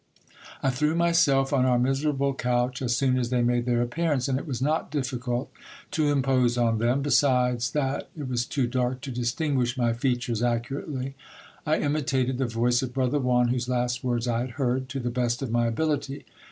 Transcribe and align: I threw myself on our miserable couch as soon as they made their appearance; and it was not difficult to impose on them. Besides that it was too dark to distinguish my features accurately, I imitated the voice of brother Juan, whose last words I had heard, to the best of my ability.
I 0.63 0.71
threw 0.71 0.95
myself 0.95 1.53
on 1.53 1.63
our 1.65 1.77
miserable 1.77 2.33
couch 2.33 2.81
as 2.81 2.95
soon 2.95 3.19
as 3.19 3.29
they 3.29 3.43
made 3.43 3.67
their 3.67 3.83
appearance; 3.83 4.27
and 4.27 4.39
it 4.39 4.47
was 4.47 4.59
not 4.59 4.89
difficult 4.89 5.51
to 5.91 6.11
impose 6.11 6.57
on 6.57 6.79
them. 6.79 7.03
Besides 7.03 7.69
that 7.73 8.09
it 8.17 8.27
was 8.27 8.47
too 8.47 8.65
dark 8.65 9.01
to 9.01 9.11
distinguish 9.11 9.77
my 9.77 9.93
features 9.93 10.41
accurately, 10.41 11.13
I 11.67 11.77
imitated 11.81 12.39
the 12.39 12.47
voice 12.47 12.81
of 12.81 12.95
brother 12.95 13.19
Juan, 13.19 13.49
whose 13.49 13.69
last 13.69 14.03
words 14.03 14.27
I 14.27 14.39
had 14.41 14.51
heard, 14.57 14.89
to 14.89 14.99
the 14.99 15.11
best 15.11 15.43
of 15.43 15.51
my 15.51 15.67
ability. 15.67 16.25